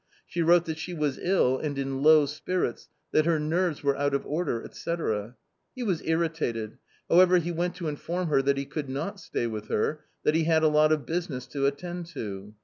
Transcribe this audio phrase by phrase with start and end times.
[0.25, 4.15] She wrote that she was ill and in low spirits, that her nerves were out
[4.15, 4.95] of order, &c.
[5.75, 9.67] He was irritated; however, he went to inform her that he could not stay with
[9.67, 12.55] her, that he had a lot of business to attend to.